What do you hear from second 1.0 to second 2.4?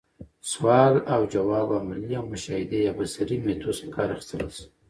اوځواب، عملي او